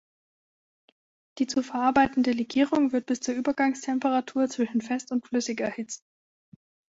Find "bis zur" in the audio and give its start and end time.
3.05-3.35